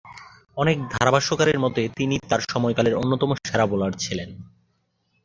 [0.57, 4.29] অনেক ধারাভাষ্যকারের মতে, তিনি তার সময়কালের অন্যতম সেরা বোলার ছিলেন।